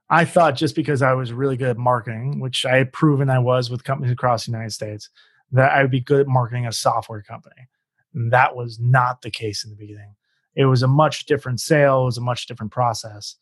[0.09, 3.39] I thought just because I was really good at marketing, which I had proven I
[3.39, 5.09] was with companies across the United States,
[5.51, 7.67] that I would be good at marketing a software company.
[8.13, 10.15] And that was not the case in the beginning.
[10.55, 13.35] It was a much different sale, it was a much different process.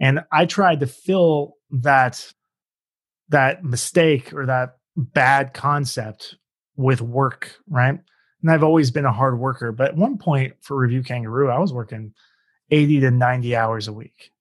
[0.00, 2.32] And I tried to fill that
[3.28, 6.36] that mistake or that bad concept
[6.76, 7.98] with work, right?
[8.42, 11.58] And I've always been a hard worker, but at one point for Review Kangaroo, I
[11.58, 12.12] was working
[12.70, 14.32] 80 to 90 hours a week.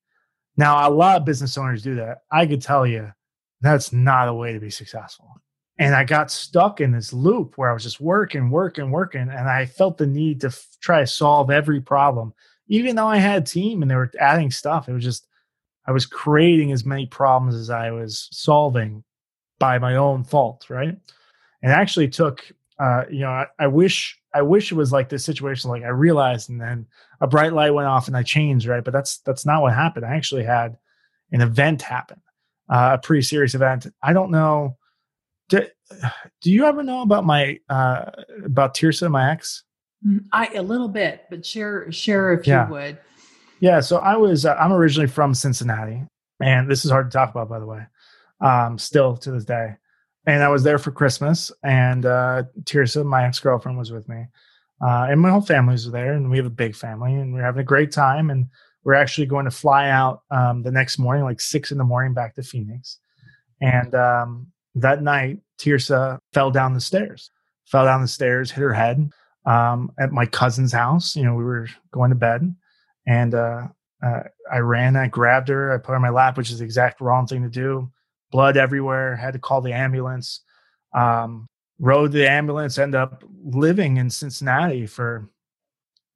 [0.58, 2.20] Now, a lot of business owners do that.
[2.32, 3.12] I could tell you
[3.62, 5.30] that's not a way to be successful.
[5.78, 9.22] And I got stuck in this loop where I was just working, working, working.
[9.22, 12.34] And I felt the need to f- try to solve every problem.
[12.68, 15.28] Even though I had a team and they were adding stuff, it was just,
[15.88, 19.04] I was creating as many problems as I was solving
[19.62, 20.98] by my own fault, right?
[21.62, 25.24] And actually took, uh, you know, I, I wish, I wish it was like this
[25.24, 25.70] situation.
[25.70, 26.88] Like I realized, and then
[27.22, 28.84] a bright light went off, and I changed, right?
[28.84, 30.06] But that's that's not what happened.
[30.06, 30.78] I actually had
[31.32, 32.20] an event happen,
[32.68, 33.86] uh, a pretty serious event.
[34.02, 34.78] I don't know.
[35.50, 35.68] Do,
[36.42, 38.06] do you ever know about my uh,
[38.44, 39.64] about Tirsa, my ex?
[40.06, 42.66] Mm, I a little bit, but share share if yeah.
[42.66, 42.98] you would.
[43.60, 46.04] Yeah, so I was uh, I'm originally from Cincinnati,
[46.42, 47.86] and this is hard to talk about, by the way,
[48.42, 49.76] um, still to this day.
[50.26, 54.26] And I was there for Christmas, and uh, Tirsa, my ex girlfriend, was with me,
[54.84, 57.40] uh, and my whole family was there, and we have a big family, and we
[57.40, 58.30] are having a great time.
[58.30, 58.48] And
[58.84, 62.14] we're actually going to fly out um, the next morning, like six in the morning,
[62.14, 63.00] back to Phoenix.
[63.62, 67.32] And um, that night, Tirsa fell down the stairs,
[67.66, 69.12] fell down the stairs, hit her head
[69.46, 71.16] um, at my cousin's house.
[71.16, 72.56] You know, we were going to bed
[73.06, 73.68] and uh,
[74.04, 76.66] uh, I ran, I grabbed her, I put her on my lap, which is the
[76.66, 77.92] exact wrong thing to do.
[78.32, 80.42] Blood everywhere, had to call the ambulance.
[80.94, 81.48] Um,
[81.80, 85.30] rode the ambulance, ended up living in Cincinnati for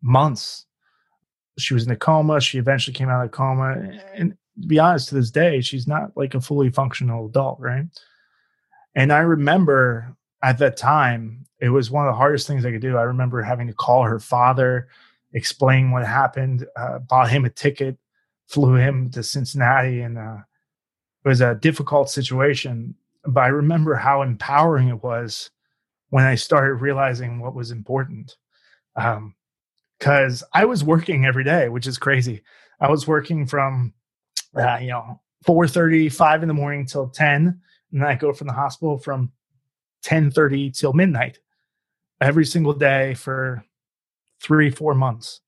[0.01, 0.65] months.
[1.58, 2.39] She was in a coma.
[2.41, 3.99] She eventually came out of coma.
[4.13, 7.86] And to be honest, to this day, she's not like a fully functional adult, right?
[8.95, 12.82] And I remember at that time, it was one of the hardest things I could
[12.82, 12.97] do.
[12.97, 14.88] I remember having to call her father
[15.36, 17.97] explain what happened, uh, bought him a ticket,
[18.47, 20.38] flew him to Cincinnati, and uh,
[21.26, 22.94] it was a difficult situation.
[23.26, 25.50] But I remember how empowering it was
[26.10, 28.38] when I started realizing what was important.
[28.96, 32.44] Because um, I was working every day, which is crazy.
[32.80, 33.94] I was working from,
[34.56, 37.60] uh, you know, 4.30, 5 in the morning till 10.
[37.92, 39.32] And then I go from the hospital from
[40.06, 41.40] 10.30 till midnight
[42.22, 43.66] every single day for
[44.42, 45.42] three, four months,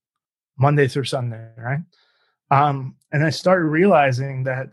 [0.58, 1.80] Monday through Sunday, right?
[2.50, 4.70] Um, and I started realizing that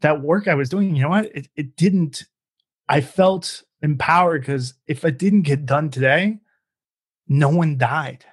[0.00, 1.26] that work I was doing, you know what?
[1.34, 2.24] It, it didn't,
[2.88, 6.38] I felt empowered because if it didn't get done today,
[7.28, 8.24] no one died.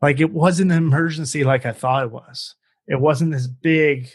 [0.00, 2.56] Like it wasn't an emergency like I thought it was.
[2.86, 4.10] It wasn't this big,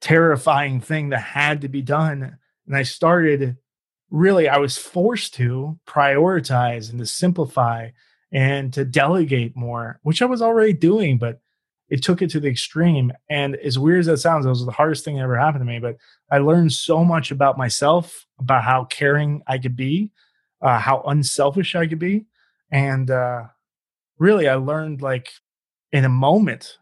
[0.00, 2.38] terrifying thing that had to be done.
[2.66, 3.56] And I started
[4.10, 7.90] really, I was forced to prioritize and to simplify
[8.32, 11.40] and to delegate more, which I was already doing, but
[11.88, 13.12] it took it to the extreme.
[13.30, 15.66] And as weird as that sounds, it was the hardest thing that ever happened to
[15.72, 15.78] me.
[15.78, 15.96] But
[16.30, 20.10] I learned so much about myself, about how caring I could be,
[20.60, 22.26] uh, how unselfish I could be.
[22.72, 23.44] And uh,
[24.18, 25.30] really, I learned like
[25.92, 26.78] in a moment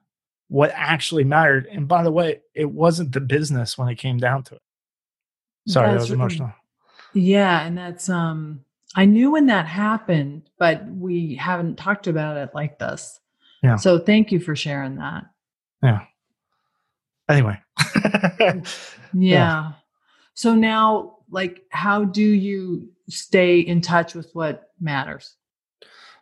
[0.49, 1.67] what actually mattered.
[1.71, 4.63] And by the way, it wasn't the business when it came down to it.
[5.69, 6.53] Sorry, that's that was emotional.
[7.13, 7.67] Yeah.
[7.67, 8.65] And that's, um,
[8.97, 13.21] I knew when that happened, but we haven't talked about it like this.
[13.65, 13.77] Yeah.
[13.77, 15.25] So thank you for sharing that.
[15.83, 16.01] Yeah.
[17.31, 17.59] Anyway.
[18.39, 18.61] yeah.
[19.15, 19.73] yeah.
[20.35, 25.35] So now, like, how do you stay in touch with what matters?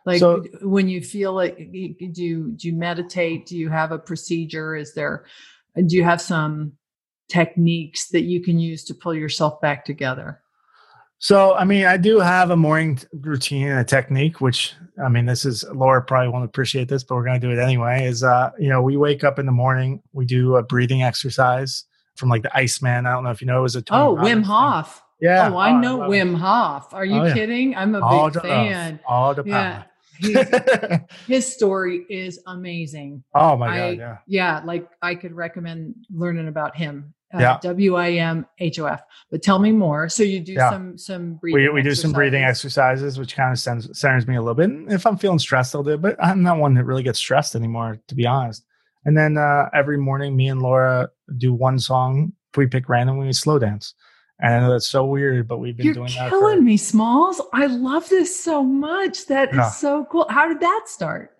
[0.05, 3.45] Like so, when you feel like, do you, do you meditate?
[3.45, 4.75] Do you have a procedure?
[4.75, 5.25] Is there,
[5.75, 6.73] do you have some
[7.29, 10.42] techniques that you can use to pull yourself back together?
[11.19, 14.73] So, I mean, I do have a morning routine and a technique, which
[15.03, 17.61] I mean, this is Laura probably won't appreciate this, but we're going to do it
[17.61, 18.05] anyway.
[18.05, 21.85] Is uh, you know, we wake up in the morning, we do a breathing exercise
[22.15, 23.05] from like the Iceman.
[23.05, 24.93] I don't know if you know, it was a Tony oh Robbins Wim Hof.
[24.95, 25.03] Thing.
[25.21, 25.49] Yeah.
[25.49, 26.93] Oh, I oh, know I Wim Hof.
[26.93, 27.33] Are you oh, yeah.
[27.33, 27.75] kidding?
[27.75, 28.99] I'm a All big fan.
[29.07, 29.83] All the yeah.
[31.27, 33.23] his story is amazing.
[33.33, 33.97] Oh my god!
[33.97, 34.61] yeah, yeah.
[34.63, 37.57] Like I could recommend learning about him uh, yeah.
[37.61, 39.01] W I M H O F.
[39.31, 40.09] But tell me more.
[40.09, 40.69] So you do yeah.
[40.69, 41.61] some some breathing.
[41.61, 44.69] We, we do some breathing exercises, which kind of centers, centers me a little bit.
[44.69, 46.01] And if I'm feeling stressed, I'll do it.
[46.01, 48.65] But I'm not one that really gets stressed anymore, to be honest.
[49.05, 52.33] And then uh, every morning, me and Laura do one song.
[52.55, 53.95] We pick randomly, we slow dance.
[54.39, 56.29] And I know that's so weird, but we've been You're doing that.
[56.31, 57.41] You're killing me, Smalls.
[57.53, 59.27] I love this so much.
[59.27, 60.27] That is so cool.
[60.29, 61.31] How did that start?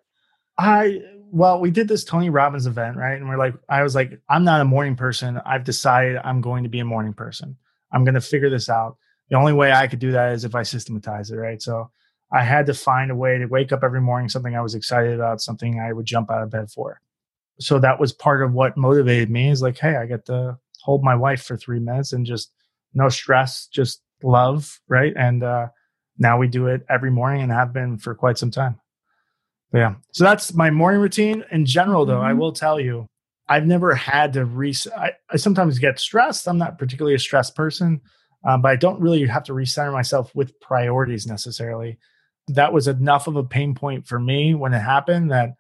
[0.58, 1.02] I
[1.34, 3.20] well, we did this Tony Robbins event, right?
[3.20, 5.42] And we're like, I was like, I'm not a morning person.
[5.44, 7.58] I've decided I'm going to be a morning person.
[7.92, 8.98] I'm going to figure this out.
[9.30, 11.60] the only way I could do that is if I systematize it, right?
[11.60, 11.90] So
[12.32, 15.16] I had to find a way to wake up every morning, something I was excited
[15.16, 17.02] about, something I would jump out of bed for.
[17.60, 21.04] So that was part of what motivated me is like, hey, I get to hold
[21.04, 22.52] my wife for three minutes and just
[22.94, 25.14] no stress, just love, right?
[25.16, 25.70] And uh,
[26.20, 28.80] now we do it every morning and have been for quite some time.
[29.74, 29.96] Yeah.
[30.12, 31.44] So that's my morning routine.
[31.52, 32.26] In general, though, mm-hmm.
[32.26, 33.08] I will tell you,
[33.50, 34.94] I've never had to reset.
[34.98, 36.48] I, I, sometimes get stressed.
[36.48, 38.00] I'm not particularly a stressed person,
[38.48, 41.98] um, but I don't really have to recenter myself with priorities necessarily.
[42.48, 45.56] That was enough of a pain point for me when it happened that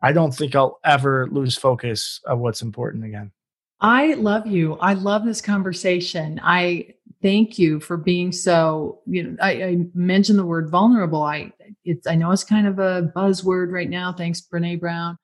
[0.00, 3.32] I don't think I'll ever lose focus of what's important again.
[3.80, 4.74] I love you.
[4.74, 6.40] I love this conversation.
[6.42, 11.22] I thank you for being so, you know, I, I mentioned the word vulnerable.
[11.22, 11.52] I
[11.88, 14.12] it's I know it's kind of a buzzword right now.
[14.12, 15.18] Thanks, Brene Brown.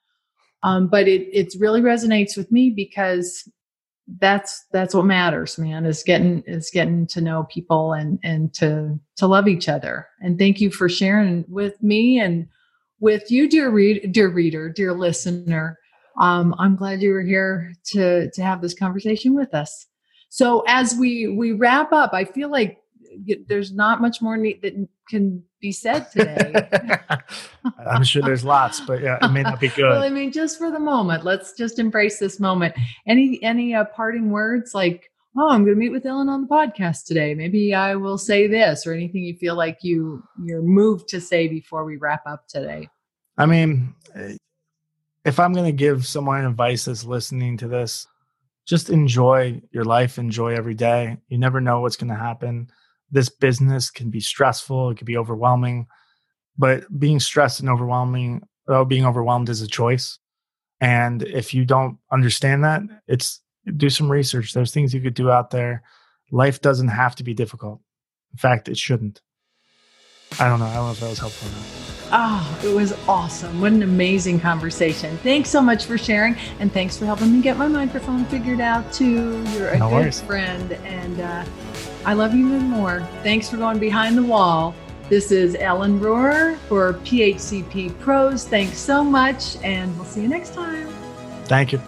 [0.62, 3.48] Um, but it it really resonates with me because
[4.18, 8.98] that's that's what matters, man, is getting is getting to know people and and to
[9.16, 10.08] to love each other.
[10.20, 12.46] And thank you for sharing with me and
[13.00, 15.78] with you, dear read, dear reader, dear listener.
[16.18, 19.86] Um, I'm glad you were here to to have this conversation with us.
[20.30, 22.78] So as we we wrap up, I feel like
[23.46, 24.74] there's not much more neat that
[25.08, 26.52] can be said today.
[27.86, 29.88] I'm sure there's lots, but yeah, it may not be good.
[29.88, 32.74] well, I mean, just for the moment, let's just embrace this moment.
[33.06, 36.48] Any any uh, parting words like, "Oh, I'm going to meet with Ellen on the
[36.48, 37.34] podcast today.
[37.34, 41.48] Maybe I will say this," or anything you feel like you you're moved to say
[41.48, 42.86] before we wrap up today.
[43.38, 43.94] I mean,
[45.24, 48.06] if I'm going to give someone advice that's listening to this,
[48.66, 51.16] just enjoy your life, enjoy every day.
[51.28, 52.68] You never know what's going to happen.
[53.14, 55.86] This business can be stressful, it can be overwhelming,
[56.58, 60.18] but being stressed and overwhelming, well, being overwhelmed is a choice.
[60.80, 63.40] And if you don't understand that, it's
[63.76, 64.52] do some research.
[64.52, 65.84] There's things you could do out there.
[66.32, 67.80] Life doesn't have to be difficult.
[68.32, 69.22] In fact, it shouldn't.
[70.40, 70.66] I don't know.
[70.66, 73.60] I don't know if that was helpful Oh, it was awesome.
[73.60, 75.18] What an amazing conversation.
[75.18, 76.36] Thanks so much for sharing.
[76.60, 79.42] And thanks for helping me get my microphone figured out, too.
[79.48, 80.20] You're a no good worries.
[80.20, 80.72] friend.
[80.84, 81.44] And uh,
[82.04, 83.00] I love you even more.
[83.24, 84.76] Thanks for going behind the wall.
[85.08, 88.46] This is Ellen Rohr for PHCP Pros.
[88.46, 89.56] Thanks so much.
[89.64, 90.86] And we'll see you next time.
[91.46, 91.80] Thank you.